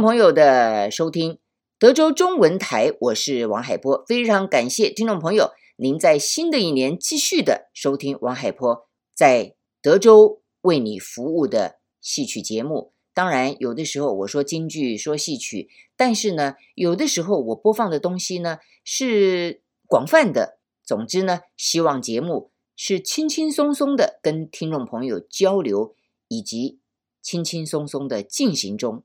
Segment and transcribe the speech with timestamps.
[0.00, 1.38] 朋友的收听，
[1.78, 12.92] 德州中文台，我是王海波，非常感谢听众朋友您在新的一年继续的收听王海波在德州为你服务的戏曲节目。
[13.12, 20.58] 当然，有的时候我说京剧，说戏曲，但是呢，有的时候我播放的东西呢是广泛的。
[20.84, 25.96] 总之呢，希望节目是轻轻松松的跟听众朋友交流，
[26.28, 26.78] 以及
[27.20, 29.02] 轻轻松松的进行中。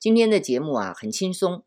[0.00, 1.62] 今天的节目啊，很轻松，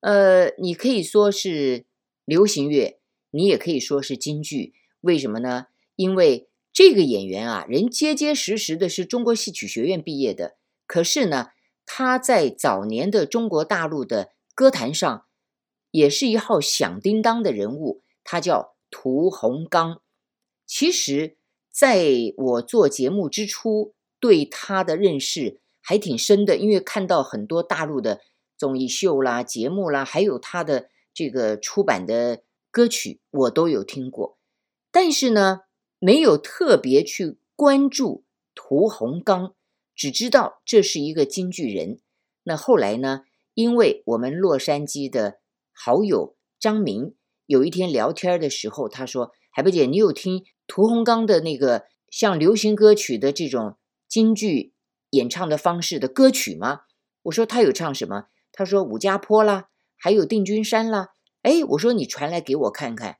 [0.00, 1.84] 呃，你可以说是
[2.24, 2.98] 流行乐，
[3.30, 4.72] 你也可以说是京剧。
[5.02, 5.66] 为什么呢？
[5.94, 10.56] 因为这个演员啊，人结结实实的是中国戏曲学院毕业的，
[10.86, 11.50] 可是呢，
[11.84, 15.26] 他在早年的中国大陆的歌坛上，
[15.90, 20.00] 也是一号响叮当的人物，他叫屠洪刚。
[20.64, 21.36] 其实，
[21.70, 22.06] 在
[22.38, 25.60] 我做节目之初，对他的认识。
[25.88, 28.20] 还挺深的，因为看到很多大陆的
[28.58, 34.36] 综艺秀啦、节目啦，还有他的这个出版的歌曲，我都有听过。
[34.90, 35.60] 但是呢，
[36.00, 39.54] 没有特别去关注屠洪刚，
[39.94, 42.00] 只知道这是一个京剧人。
[42.42, 43.22] 那后来呢，
[43.54, 45.38] 因为我们洛杉矶的
[45.72, 47.14] 好友张明
[47.46, 53.76] 有一天聊天的时候，他说：“海波姐，你有听屠洪刚的那个像流行歌曲的这种
[54.08, 54.72] 京剧？”
[55.16, 56.82] 演唱的方式的歌曲吗？
[57.24, 58.26] 我说他有唱什么？
[58.52, 61.10] 他说武家坡啦，还有定军山啦。
[61.42, 63.18] 哎，我说你传来给我看看。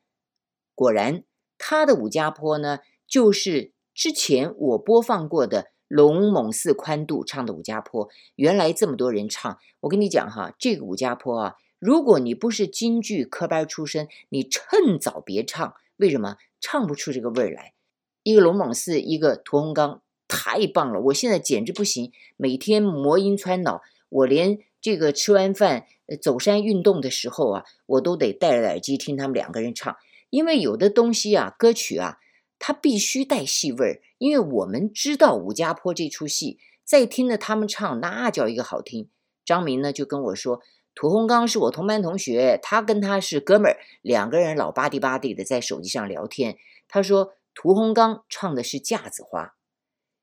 [0.75, 1.25] 果然，
[1.59, 8.09] 他的武家坡呢，就是之前我播放过的龙猛寺宽度唱的武家坡。
[8.37, 15.75] 原来这么多人唱，我跟你讲哈，这个武家坡啊，如果你不是京剧科班出身，你趁早别唱。
[15.97, 16.37] 为什么？
[16.61, 17.75] 唱不出这个味儿来。
[18.23, 20.03] 一个龙猛寺，一个屠洪刚。
[20.29, 21.01] 太棒了！
[21.01, 25.87] 我现在简直不行，每天魔音穿脑，我连这个吃完饭
[26.21, 29.97] 走山运动的时候啊，我都得戴着耳机听他们两个人唱。
[30.31, 32.19] 因为有的东西啊，歌曲啊，
[32.59, 34.03] 它必须带戏味儿。
[34.19, 39.11] 因为我们知道武家坡这出戏，再听着他们唱，那叫一个好听。
[39.45, 40.61] 张明呢就跟我说，
[40.95, 46.57] 屠洪刚是我同班同学，他跟他是哥们儿，两个人老吧唧吧唧的在手机上聊天。
[46.89, 49.56] 他说屠洪刚唱的是架子花。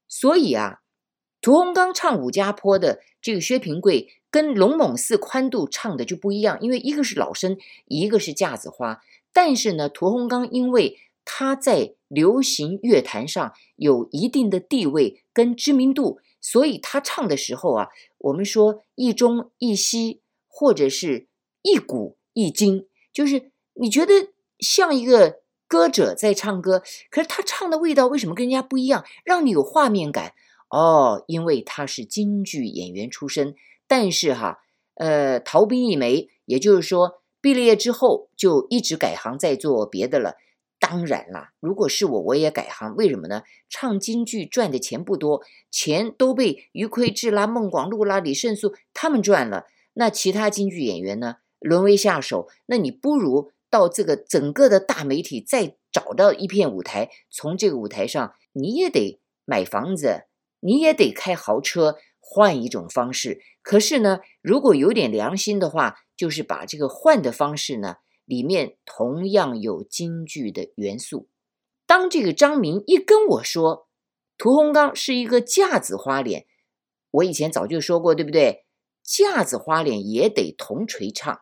[0.07, 0.81] 所以啊，
[1.41, 9.01] 屠洪刚唱武家坡的这个薛平贵跟龙猛寺宽度唱的就不一样，因为一个是老生，一个是架子花。
[9.31, 17.89] 但是呢，屠洪刚因为他在流行乐坛上有一定的地位跟知名度，所以他唱的时候啊，
[18.19, 21.27] 我们说一中一西，或者是
[21.61, 25.42] 一古一今，就是你觉得像一个。
[25.67, 29.03] 歌者在唱歌，可是他唱的味道为什么跟人家不一样？
[29.23, 30.33] 让你有画面感
[30.69, 33.55] 哦，因为他是京剧演员出身。
[33.87, 34.59] 但是哈，
[34.95, 40.35] 呃，逃兵一枚，也就是说，毕了业之后就一直改行在做别的了。
[40.79, 42.95] 当然啦，如果是我，我也改行。
[42.95, 43.43] 为什么呢？
[43.69, 45.41] 唱京剧赚的钱不多，
[45.71, 49.65] 钱都被余魁志啦、孟广禄啦、李胜素他们赚了。
[49.93, 52.47] 那其他京剧演员呢，沦为下手。
[52.65, 53.52] 那你不如。
[53.73, 60.25] 到这个整个的大媒体，再找到一片舞台，从这个舞台上，你也得买房子，
[60.59, 63.41] 你也得开豪车，换一种方式。
[63.63, 67.95] 可是呢，如果有点良心的话，就是把这个换的方式呢，
[68.25, 71.27] 里面同样有京剧的元素。
[71.87, 73.87] 当这个张明一跟我说，
[74.37, 76.45] 屠洪刚是一个架子花脸，
[77.09, 78.65] 我以前早就说过，对不对？
[79.01, 81.41] 架子花脸也得铜锤唱。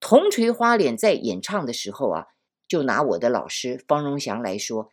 [0.00, 2.26] 铜锤花脸在演唱的时候啊，
[2.66, 4.92] 就拿我的老师方荣祥来说，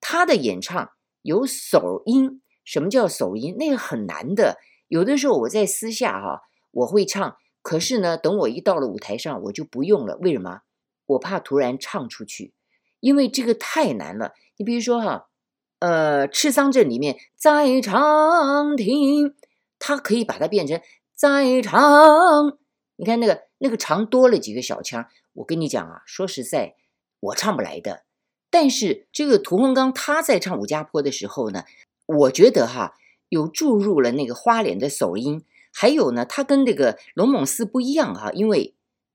[0.00, 0.90] 他的演唱
[1.22, 2.40] 有手音。
[2.64, 3.54] 什么叫手音？
[3.58, 4.58] 那个很难的。
[4.88, 6.42] 有的时候我在私下哈、
[6.72, 10.16] 我会唱，可是呢，等我一到了舞台上，我就不用了。
[10.16, 10.62] 为什么？
[11.06, 12.52] 我怕突然唱出去，
[12.98, 14.32] 因为这个太难了。
[14.56, 15.28] 你比如说哈、
[15.78, 19.36] 呃，《赤桑镇》里面在长亭，
[19.78, 20.80] 它可以把它变成
[21.14, 22.58] 在长。
[22.96, 26.74] 你看那个那个长多了几个小腔，我跟你讲啊，说实在，
[27.20, 28.04] 我唱不来的。
[28.48, 31.64] 但是这个屠洪刚他在唱武家坡的时候呢，
[32.06, 32.94] 我觉得哈
[33.28, 35.44] 有注入了那个花脸的手音，
[35.74, 38.74] 还有呢，他跟这个龙猛寺不一样哈，因为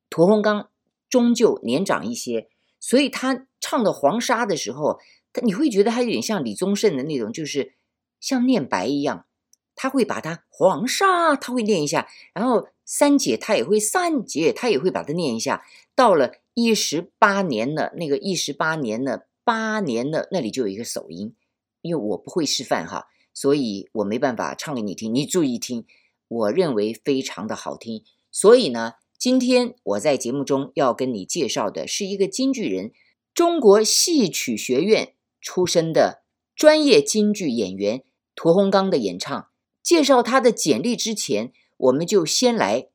[0.10, 0.70] 屠洪刚
[1.10, 2.50] 终究年长一些，
[2.80, 5.00] 所以他唱的黄沙的时候，
[5.34, 7.74] 他你会觉得他有点像李宗盛的那种，就是
[8.20, 9.26] 像念白一样，
[9.74, 12.68] 他会把它黄沙，他会念一下，然后。
[12.94, 15.64] 三姐她也会，三姐她也会把它念一下。
[15.96, 21.34] 到了一十八年了，那个一十八年了，八年了，那里就有一个手音。
[21.82, 25.14] 因为我不会示范哈，所以我没办法唱给你听。
[25.14, 25.86] 你注意听，
[26.28, 28.04] 我认为非常的好听。
[28.30, 32.92] 所以呢，今天我在节目中要跟你介绍的是一个京剧人，
[33.34, 36.24] 中国戏曲学院出身的
[36.54, 38.04] 专业京剧演员
[38.36, 39.48] 屠洪刚的演唱。
[39.82, 42.90] 介绍他的简历之前，我们就先来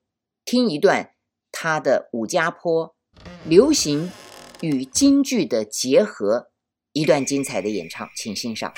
[0.44, 1.10] 听一段
[1.50, 2.94] 他的武家坡
[3.44, 4.12] 流行
[4.60, 6.52] 与京剧的结合，
[6.92, 8.72] 一段精彩的演唱，请欣赏。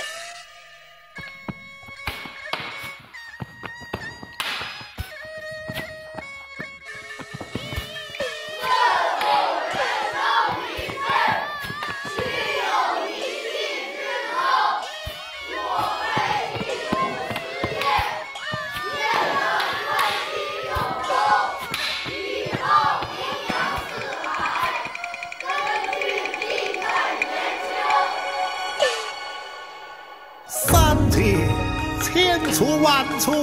[32.01, 33.35] 千错万错，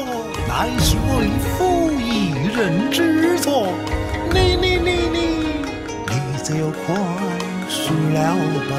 [0.48, 1.28] 乃是为
[1.58, 3.68] 夫一人之错。
[4.34, 5.18] 你你你你，
[6.08, 6.86] 你就宽
[7.70, 8.18] 恕了
[8.70, 8.74] 吧。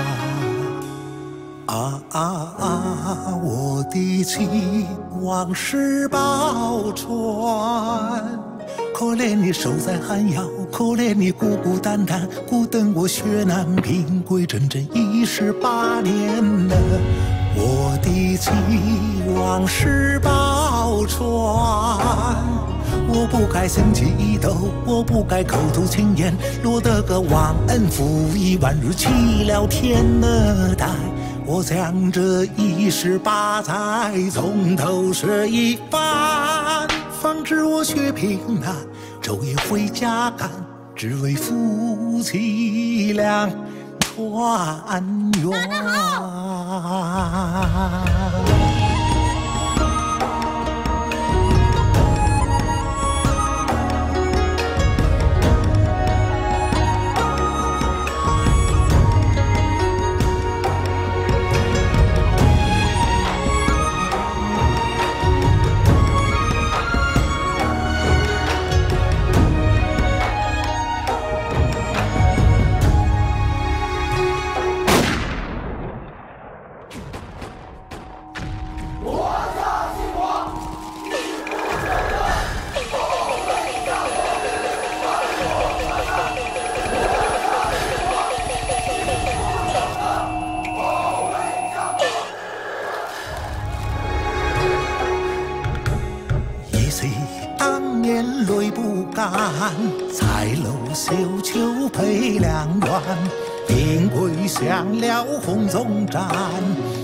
[1.67, 2.21] 啊啊
[2.59, 3.39] 啊！
[3.43, 4.87] 我的情
[5.21, 8.23] 往事报传，
[8.95, 16.77] 可怜你守在寒窑，可怜你孤孤单单，孤等我雪难平归，整整一十八年了。
[18.37, 21.25] 我的情往事报传，
[23.09, 30.87] 我不该生气一斗，我不该口吐轻言，落得个忘恩负义，宛如弃了天的呆。
[31.47, 33.73] 我将这一十八载
[34.31, 36.87] 从头说一番，
[37.23, 38.77] 方知我血拼了，
[39.23, 40.51] 昼夜回家赶，
[40.95, 43.49] 只为夫妻俩
[44.17, 45.05] 团
[45.43, 45.53] 圆。
[105.01, 106.27] 了红中毡，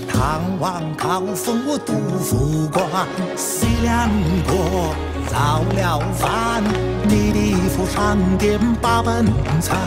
[0.07, 4.09] 唐王考封我督府官，洗两
[4.47, 4.95] 锅
[5.27, 6.63] 造了饭，
[7.03, 9.25] 你的府上殿把本
[9.61, 9.77] 餐，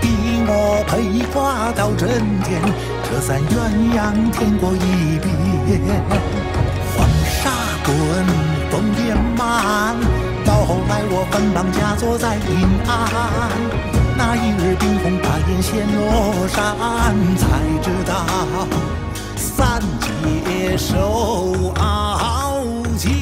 [0.00, 0.08] 逼
[0.46, 2.08] 我陪花到阵
[2.44, 2.60] 前，
[3.04, 5.80] 这三鸳鸯添过一遍，
[6.96, 7.50] 黄沙
[7.84, 7.92] 滚
[8.70, 9.96] 风也慢。
[10.44, 12.88] 到后来我分当家坐在阴暗，
[14.18, 16.74] 那一日冰封大雁衔罗衫，
[17.36, 17.46] 才
[17.80, 18.26] 知道
[19.36, 23.12] 三界受熬煎。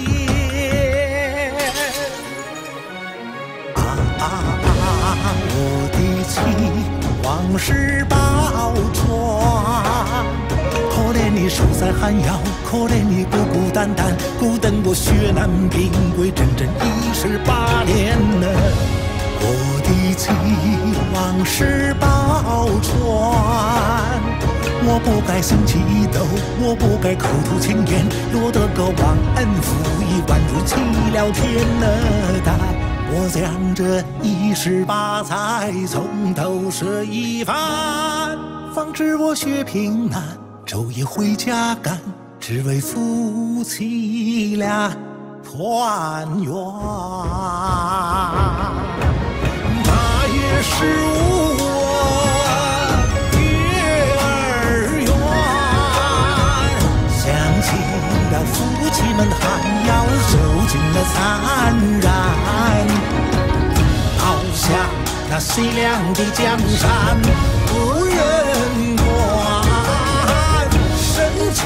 [3.74, 3.78] 啊
[4.18, 4.24] 啊
[4.64, 5.26] 啊！
[5.52, 5.54] 我
[5.92, 6.34] 的妻
[7.22, 8.16] 往事报
[8.94, 8.96] 传。
[10.90, 18.48] 可怜你守在寒窑，可怜你孤孤单单，孤等我雪难平归，整整一十八年了。
[19.38, 19.44] 我
[20.16, 20.35] 的情
[21.12, 22.06] 往事报
[22.80, 22.96] 传，
[24.82, 26.20] 我不该生气一斗，
[26.58, 30.75] 我不该口吐轻言，落得个忘恩负义，宛如弃
[31.14, 31.44] 了天
[31.80, 32.56] 的呆。
[33.12, 38.38] 我将这一十八载从头说一番，
[38.75, 40.23] 方知我血拼难。
[40.64, 42.00] 昼夜回家赶，
[42.40, 44.90] 只为夫妻俩
[45.44, 46.52] 团圆。
[50.56, 50.75] 他也是
[51.58, 51.60] 我
[53.32, 53.38] 月
[54.22, 54.25] 儿
[54.96, 55.06] 圆，
[57.12, 57.20] 想
[57.60, 57.68] 起
[58.32, 58.54] 了夫
[58.90, 59.38] 妻们寒
[59.86, 59.88] 窑，
[60.28, 60.32] 受
[60.66, 61.14] 尽了残
[62.00, 62.04] 然，
[64.18, 64.22] 倒
[64.54, 64.64] 下
[65.28, 65.84] 那凄凉
[66.14, 66.40] 的江
[66.78, 66.80] 山
[67.75, 67.75] 无
[68.06, 68.16] 人
[68.96, 69.04] 管。
[71.54, 71.60] 骑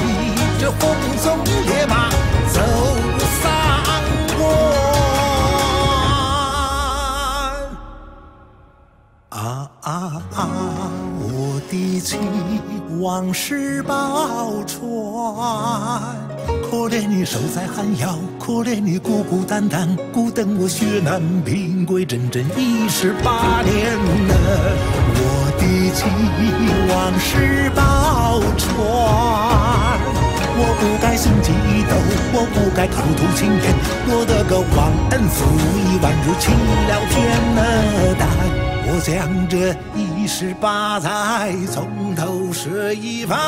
[0.59, 0.81] 着红
[1.17, 1.25] 鬃
[1.65, 1.93] 烈马
[9.81, 10.47] 啊啊！
[11.17, 12.19] 我的情
[12.99, 14.79] 往事报传，
[16.69, 24.35] 可怜你守在寒窑，可怜你孤孤单单，孤等我血难平归，整整一十八年了。
[25.17, 26.05] 我的期
[26.93, 28.69] 望是宝船，
[30.57, 31.49] 我不该心悸
[31.89, 31.97] 抖，
[32.33, 33.73] 我不该口吐轻言，
[34.07, 35.43] 落得个忘恩负
[35.75, 37.17] 义，宛如弃了天
[37.55, 38.70] 了大。
[38.93, 43.39] 我将这一十八载从头说一番，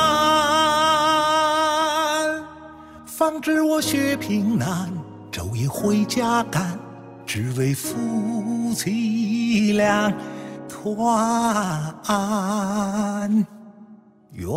[3.05, 4.89] 方知我血拼难，
[5.33, 6.79] 昼夜回家赶，
[7.25, 10.13] 只为夫妻俩
[10.69, 11.93] 团
[14.31, 14.47] 圆。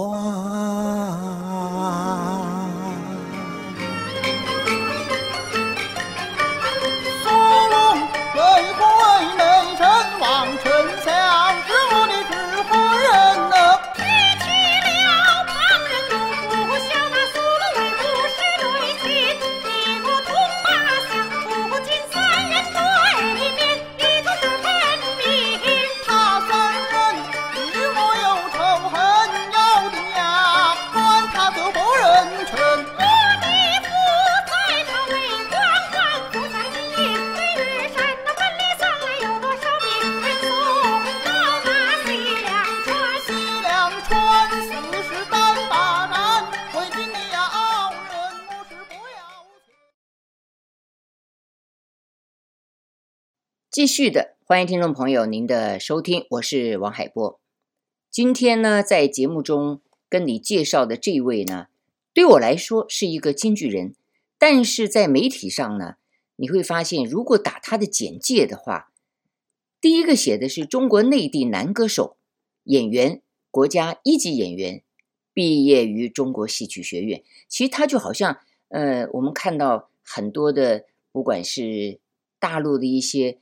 [53.76, 57.38] 继续的，欢迎听众朋友您的收听，我是王海波。
[58.11, 61.66] 今天呢，在节目中跟你介绍的这位呢，
[62.14, 63.95] 对我来说是一个京剧人，
[64.38, 65.97] 但是在媒体上呢，
[66.37, 68.90] 你会发现，如果打他的简介的话，
[69.78, 72.16] 第一个写的是中国内地男歌手、
[72.64, 74.83] 演员，国家一级演员，
[75.35, 77.23] 毕业于中国戏曲学院。
[77.47, 82.00] 其实他就好像，呃，我们看到很多的，不管是
[82.38, 83.37] 大陆的一些。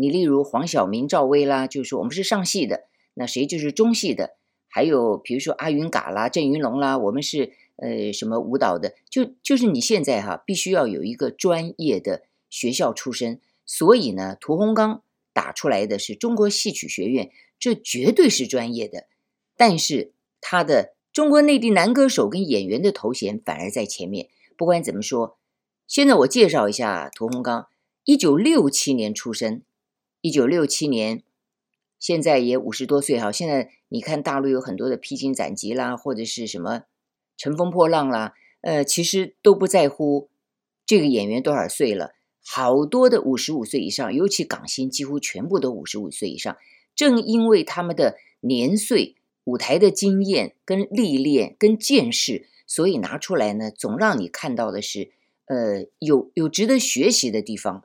[0.00, 4.36] 你例如黄晓明、赵薇啦，就是我们是上戏的，那谁就是中戏的？
[4.68, 8.94] 还有比如说阿云嘎啦、郑云龙啦，我们是呃什么舞蹈的？
[9.10, 13.40] 就就是你现在哈，必须要有一个专业的学校出身。
[13.66, 15.02] 所以呢，屠洪刚
[15.32, 19.06] 打出来的是中国戏曲学院，这绝对是专业的。
[19.56, 24.28] 但是他的中国内地男歌手跟演员的头衔反而在前面。
[24.56, 25.36] 不管怎么说，
[25.88, 27.66] 现在我介绍一下屠洪刚，
[28.04, 29.62] 一九六七年出生。
[30.20, 31.22] 一九六七年，
[31.98, 33.30] 现在也五十多岁哈。
[33.30, 36.82] 现在你看大陆有很多的披荆斩棘啦，或者是什么
[37.36, 40.28] 乘风破浪啦，呃，其实都不在乎
[40.84, 42.14] 这个演员多少岁了。
[42.44, 46.56] 好多的五十五岁以上，尤其港星几乎全部都五十五岁以上。
[46.96, 55.12] 正因为他们的年岁、舞台的经验、跟历练、跟见识，所以拿出来呢，总让你看到的是，
[55.44, 57.84] 呃，有有值得学习的地方。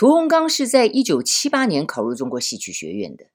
[0.00, 3.26] 屠洪刚是在一九七八年考入中国戏曲学院的。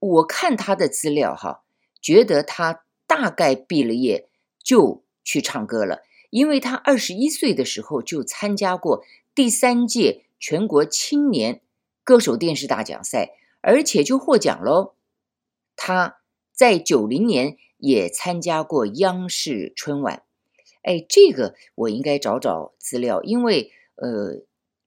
[0.00, 1.62] 我看他的资料哈，
[2.00, 4.28] 觉得他大概毕了业
[4.64, 11.60] 就去唱歌了，因为他二十一岁的时候就参加过第三届全国青年
[12.02, 14.94] 歌手电视大奖赛，而且就获奖喽。
[15.76, 16.16] 他
[16.52, 20.24] 在九零年也参加过央视春晚。
[20.82, 24.42] 哎，这个我应该找找资料，因为呃。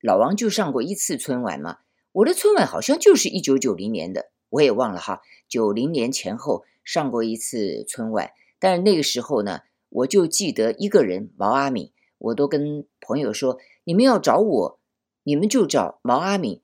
[0.06, 1.80] 老王就上过一次春晚嘛，
[2.12, 14.80] 我的春晚好像就是一九九零年的，我也忘了哈，九零年前后上过一次春晚，但是那个时候呢，我就记得一个人毛阿敏，我都跟朋友说，你们要找我，
[15.24, 16.62] 你们就找毛阿敏，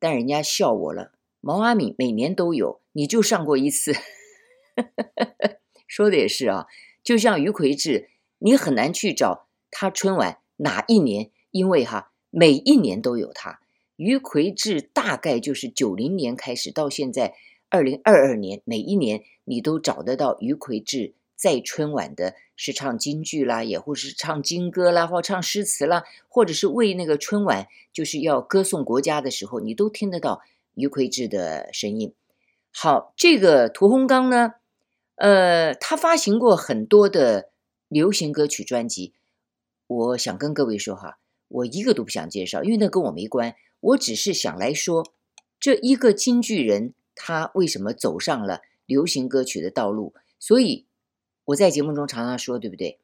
[0.00, 3.92] 但人家笑我了，毛阿敏每年都有，你就上过一次，
[5.86, 6.66] 说的也是啊，
[7.04, 12.08] 就像于魁智，你很难去找他春晚哪一年，因为哈。
[12.30, 13.60] 每一年都有他，
[13.96, 17.34] 于魁智大概就是九零年开始到现在
[17.68, 30.42] 二零二二年，每一年你都找得到于魁智在春晚的，是唱京剧啦，也或是唱京歌啦，或唱诗词啦，或者是为那个春晚就是要歌颂国家的时候，你都听得到
[30.74, 32.12] 于魁智的声音。
[32.70, 34.54] 好，这个屠洪刚呢，
[35.16, 37.50] 呃，他发行过很多的
[37.88, 39.14] 流行歌曲专辑，
[39.86, 41.19] 我想跟各位说哈。
[41.50, 43.54] 我一个都不想介绍，因为那跟我没关。
[43.80, 45.12] 我只是想来说，
[45.58, 50.14] 这一个京剧人他为什么走上了流行歌曲的道路？
[50.38, 50.86] 所以
[51.46, 52.98] 我在节目中常常说，对不对？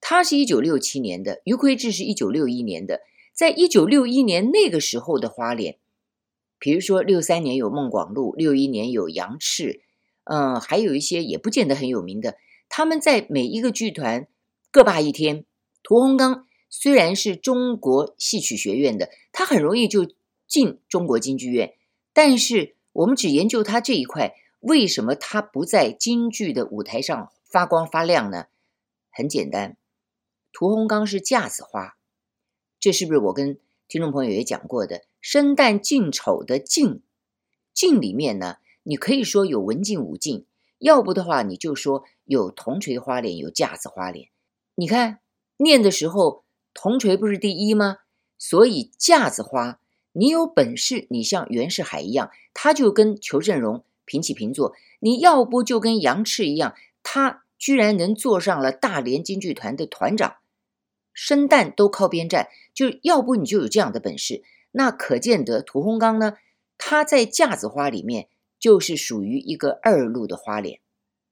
[0.00, 3.00] 他是一九六七年的，于魁智是一九六一年的。
[3.32, 5.76] 在一九六一年那个时候的花脸，
[6.58, 9.80] 比如说六三年有孟广禄，六一年有杨赤，
[10.24, 12.36] 嗯、还有一些也不见得很有名的。
[12.68, 14.26] 他们在每一个剧团
[14.72, 15.44] 各霸一天，
[15.84, 20.12] 屠洪刚虽然是中国戏曲学院的，他很容易就
[20.46, 21.74] 进中国京剧院，
[22.12, 28.46] 但是我们只研究他这一块，为什么他不在京剧的舞台上发光发亮呢？
[29.10, 29.76] 很简单，
[30.52, 31.96] 屠洪刚是架子花，
[32.78, 33.58] 这是不是我跟
[33.88, 35.04] 听众朋友也讲过的？
[35.20, 37.02] 生旦净丑的净，
[37.72, 40.46] 净里面呢，你可以说有文净武净，
[40.78, 44.28] 要不的话你就说有铜锤花脸，有架子花脸。
[44.76, 45.20] 你看
[45.56, 46.44] 念的时候，
[46.80, 47.96] 铜锤不是第一吗？
[48.38, 49.80] 所以架子花，
[50.12, 60.36] 你有本事，你像袁世海一样，他就跟裘振荣平起平坐；你要不就跟杨赤一样，他居然能坐上了大连京剧团的团长。
[61.12, 64.44] 生旦都靠边站，就要不你就有这样的本事。
[64.70, 66.36] 那可见得屠洪刚呢，
[66.78, 68.28] 他在架子花里面
[68.60, 70.78] 就是属于一个二路的花脸。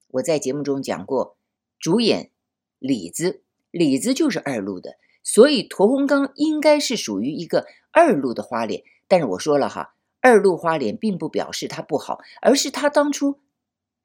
[0.09, 1.37] 我在节目中讲过，
[1.79, 2.33] 主演
[2.81, 4.97] 李子，李子就是二路的，
[5.29, 8.85] 所以屠洪刚应该是属于一个二路的花脸。
[9.09, 13.41] 但是我说了哈，二路花脸并不表示他不好，而是他当初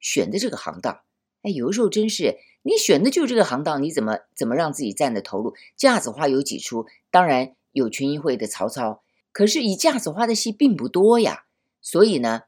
[0.00, 1.02] 选的这个行当。
[1.42, 2.38] 哎，有的时候真是。
[2.64, 5.54] 你选的就是这个行当，你怎么怎么让自己站得投入？
[5.76, 6.86] 架子花有几出？
[7.10, 9.02] 当然有群英会的曹操，
[9.32, 11.44] 可是以架子花的戏并不多呀。
[11.80, 12.42] 所以呢，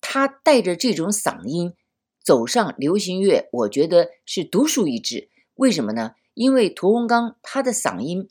[0.00, 1.74] 他带着这种嗓音
[2.20, 5.28] 走上流行乐，我觉得是独树一帜。
[5.54, 6.16] 为什么呢？
[6.38, 8.28] 因为屠洪刚他的嗓音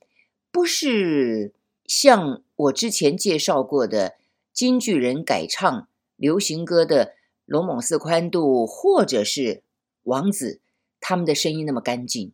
[0.49, 1.53] 不是
[1.85, 4.15] 像我之前介绍过的
[4.53, 9.61] 京剧人改唱流行歌的龙猛寺宽度，或者是
[10.03, 10.61] 王子。
[11.01, 12.31] 他们的声音那么干净，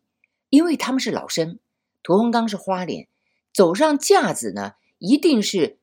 [0.48, 1.58] 因为他们是老生。
[2.04, 3.08] 屠洪刚是花脸，
[3.52, 5.78] 走上架子呢，一定是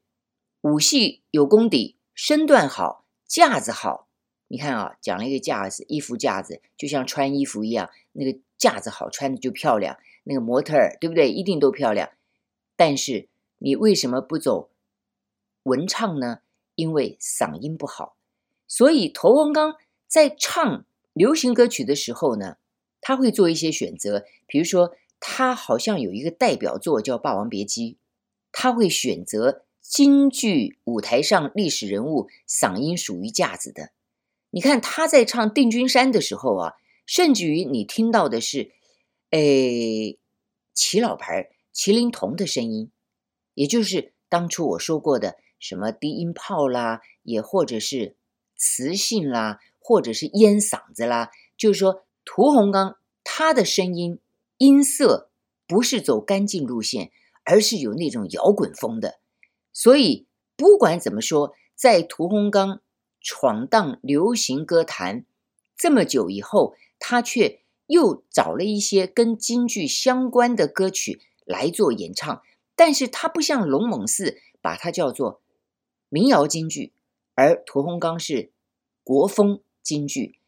[0.61, 4.07] 武戏有功底，身段好，架子好。
[4.47, 9.97] 你看啊，讲了一个架子，衣服架子，就像穿衣服一样，那个架子好，穿的就漂亮。
[10.25, 11.31] 那个模特儿，对不对？
[11.31, 12.11] 一定都漂亮。
[12.75, 14.69] 但是你为什么不走
[15.63, 16.41] 文唱呢？
[16.75, 18.15] 因为嗓音不好。
[18.67, 22.57] 所以屠洪刚在唱流行歌曲的时候呢，
[23.01, 27.93] 他会做一些选择，比如说，他好像有一个代表作叫《霸王别姬》，
[28.51, 33.89] 他会选择京剧舞台上历史人物嗓音属于架子的。
[34.51, 36.73] 你看他在唱《定军山》的时候啊，
[37.05, 38.71] 甚至于你听到的是，
[39.31, 40.17] 诶，
[40.73, 42.91] 齐老牌麒麟童的声音，
[43.53, 48.15] 也就是当初我说过的什么低音炮啦，也或者是
[48.55, 52.05] 磁性啦，或者是烟嗓子啦，就是说。
[52.23, 54.19] 屠洪刚他的声音
[54.59, 55.31] 音色
[55.65, 57.09] 不是走干净路线，
[57.43, 59.17] 而是有那种摇滚风的。
[59.73, 62.79] 所以不管怎么说，在屠洪刚
[63.19, 65.25] 闯荡流行歌坛
[65.75, 72.41] 这么久以后，他却又找了一些跟京剧相关的歌曲来做演唱。
[72.77, 75.41] 但是他不像龙猛寺把它叫做
[76.07, 76.93] 民谣京剧，
[77.35, 78.51] 而屠洪刚是
[79.03, 80.39] 国风京剧。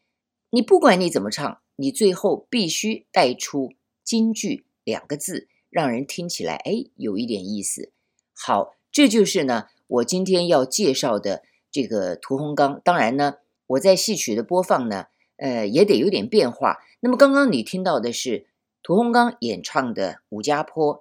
[0.48, 1.60] 你不管你怎么唱。
[1.76, 3.72] 你最后必须带出
[4.04, 7.90] 京剧两个字，让人听起来哎有一点意思。
[8.32, 12.80] 好，这就是呢我今天要介绍的这个屠洪刚。
[12.84, 15.06] 当然呢，我在戏曲的播放呢，
[15.36, 16.78] 呃也得有点变化。
[17.00, 18.46] 那么刚刚你听到的是
[18.82, 20.96] 屠洪刚演唱的《武家坡》，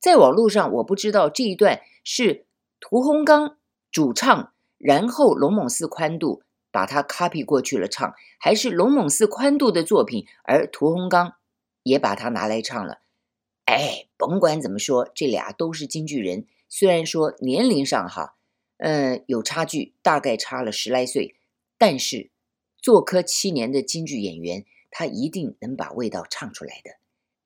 [0.00, 2.46] 在网络上我不知道这一段是
[2.80, 3.56] 屠洪刚
[3.90, 6.42] 主唱，然后龙猛寺宽度。
[6.74, 11.34] 把它 copy 过去了唱，还是龙猛寺宽度的作品，而屠洪刚
[11.82, 13.00] 也把它拿来唱了。
[13.66, 18.36] 哎，甭管怎么说，这俩都是京剧人，虽然说年龄上哈，
[18.78, 21.34] 嗯，有差距，大概差了十来岁，
[21.76, 22.30] 但是
[22.82, 26.96] 做科七年的京剧演员，他一定能把味道唱出来的。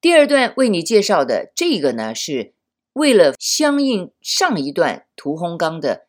[0.01, 2.55] 第二段为你介绍的这个呢，是
[2.94, 6.09] 为了相应上一段屠洪刚的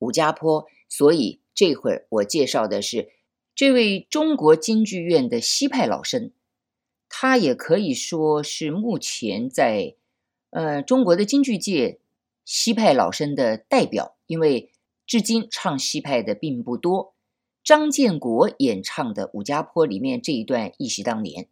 [0.00, 1.40] 武家坡，所以。
[1.58, 3.08] 这会儿我介绍的是
[3.54, 6.30] 这位中国京剧院的西派老生，
[7.08, 9.94] 他也可以说是目前在
[10.50, 11.98] 呃中国的京剧界
[12.44, 14.70] 西派老生的代表，因为
[15.06, 17.14] 至今唱西派的并不多。
[17.66, 21.48] 张建国演唱的《武家坡》里面这一段忆昔当年，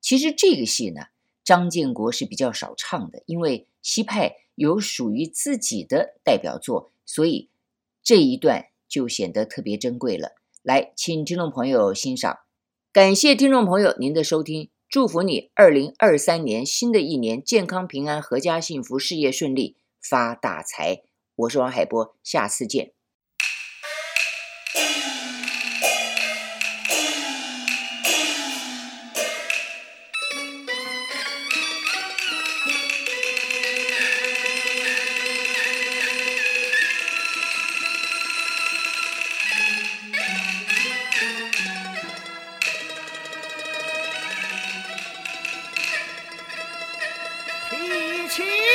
[0.00, 1.02] 其实这个戏呢，
[1.44, 7.50] 张建国是比较少唱的，因为西派有属于自己的代表作，所以
[8.02, 8.66] 这一段。
[8.88, 10.36] 就显得特别珍贵了。
[10.62, 12.38] 来，请听众朋友欣赏。
[12.92, 21.02] 感谢听众朋友您的收听，祝福你二零二三年新的一年健康平安、阖家幸福、事业顺利、发大财。
[21.34, 22.95] 我是王海波，下次见。
[48.36, 48.65] team.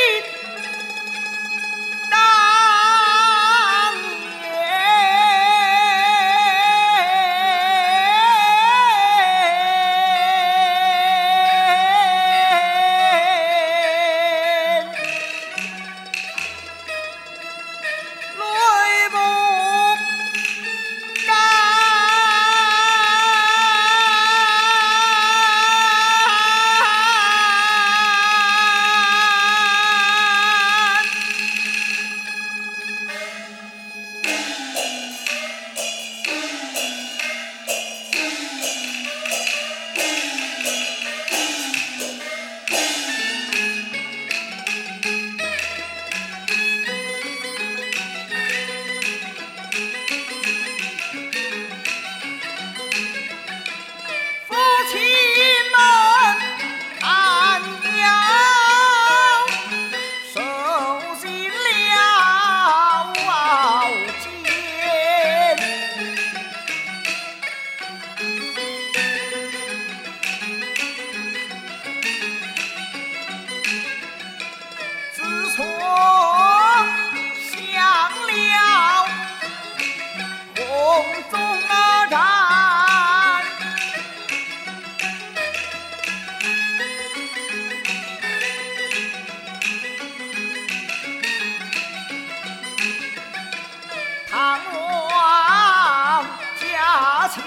[97.33, 97.41] 请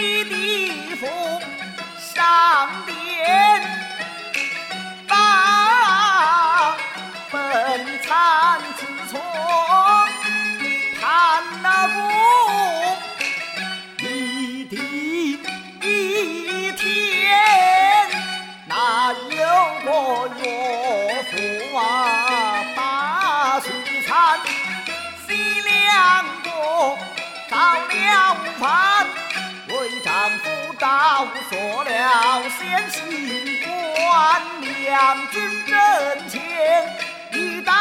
[0.00, 1.06] 的礼服
[1.98, 3.62] 上殿，
[5.06, 6.74] 把
[7.30, 7.38] 本
[8.02, 9.20] 参自从
[10.98, 12.39] 判那过。
[31.50, 36.38] 做了先行官，两军阵前，
[37.32, 37.72] 一代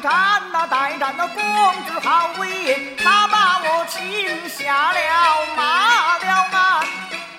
[0.00, 1.42] 战那代战那公
[1.86, 5.00] 子好威严，他把我擒下了，
[5.56, 6.86] 马了俺，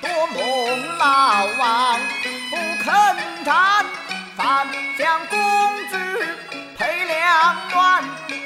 [0.01, 1.99] 多蒙老王
[2.49, 3.85] 不肯战，
[4.35, 5.37] 反将公
[5.87, 6.37] 子
[6.77, 8.03] 配两鸾，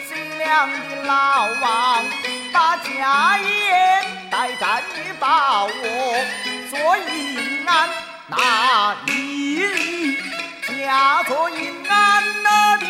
[0.08, 2.04] 西凉的老王
[2.54, 6.50] 把家业代战你把我。
[6.71, 7.89] 所以俺
[8.27, 10.15] 那一日
[10.79, 12.89] 驾着银鞍那殿，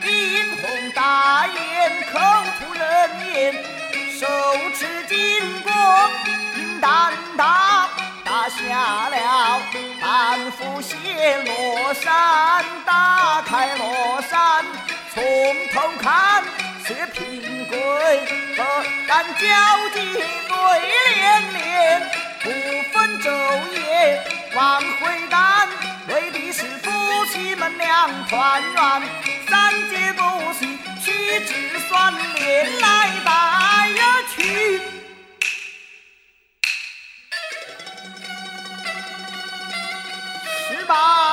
[0.00, 2.18] 披红大眼，口
[2.58, 3.52] 吐人言，
[4.18, 4.26] 手
[4.74, 5.70] 持金戈，
[6.56, 7.90] 银弹大，
[8.24, 9.60] 打下了
[10.00, 14.64] 半幅暹罗山，打开罗山，
[15.12, 15.22] 从
[15.74, 16.42] 头看
[16.86, 17.76] 薛平贵
[18.56, 18.64] 和
[19.06, 19.44] 干交
[19.92, 20.10] 警
[20.48, 20.56] 对
[21.14, 22.33] 连连。
[22.44, 22.50] 不
[22.92, 23.30] 分昼
[23.72, 24.22] 夜
[24.54, 25.66] 往回赶，
[26.08, 26.90] 为的是夫
[27.32, 29.02] 妻们两团圆。
[29.48, 33.30] 三姐不许，屈指算，连来带
[34.36, 34.78] 去，
[40.68, 41.23] 十八。